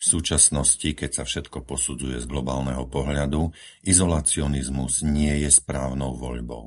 V 0.00 0.04
súčasnosti, 0.16 0.88
keď 1.00 1.10
sa 1.20 1.24
všetko 1.28 1.58
posudzuje 1.70 2.16
z 2.24 2.24
globálneho 2.32 2.84
pohľadu, 2.96 3.42
izolacionizmus 3.92 4.94
nie 5.18 5.34
je 5.44 5.50
správnou 5.60 6.12
voľbou. 6.24 6.64